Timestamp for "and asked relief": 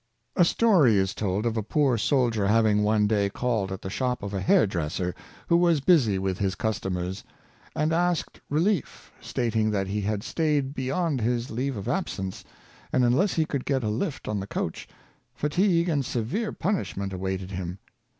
7.75-9.11